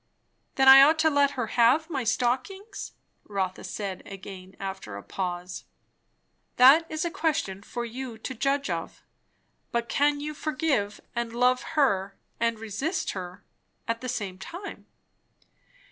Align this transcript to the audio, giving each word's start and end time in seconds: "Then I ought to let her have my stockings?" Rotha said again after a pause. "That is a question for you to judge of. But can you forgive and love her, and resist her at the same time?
"Then 0.55 0.67
I 0.67 0.81
ought 0.81 0.97
to 0.97 1.11
let 1.11 1.31
her 1.37 1.45
have 1.45 1.87
my 1.87 2.03
stockings?" 2.03 2.93
Rotha 3.23 3.63
said 3.63 4.01
again 4.07 4.55
after 4.59 4.97
a 4.97 5.03
pause. 5.03 5.65
"That 6.55 6.89
is 6.89 7.05
a 7.05 7.11
question 7.11 7.61
for 7.61 7.85
you 7.85 8.17
to 8.17 8.33
judge 8.33 8.67
of. 8.71 9.03
But 9.71 9.89
can 9.89 10.19
you 10.19 10.33
forgive 10.33 11.01
and 11.15 11.33
love 11.35 11.61
her, 11.77 12.17
and 12.39 12.57
resist 12.57 13.11
her 13.11 13.43
at 13.87 14.01
the 14.01 14.09
same 14.09 14.39
time? 14.39 14.87